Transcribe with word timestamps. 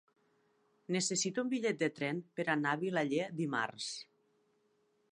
Necessito 0.95 1.43
un 1.43 1.51
bitllet 1.51 1.79
de 1.83 1.91
tren 1.99 2.23
per 2.39 2.49
anar 2.57 2.73
a 2.77 2.83
Vilaller 2.87 3.31
dimarts. 3.45 3.95